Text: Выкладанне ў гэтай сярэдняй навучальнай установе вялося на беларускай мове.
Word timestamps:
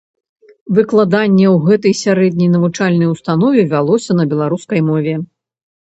Выкладанне 0.77 1.43
ў 1.55 1.67
гэтай 1.67 1.93
сярэдняй 2.03 2.49
навучальнай 2.55 3.07
установе 3.15 3.61
вялося 3.75 4.11
на 4.19 4.23
беларускай 4.33 4.79
мове. 4.91 5.15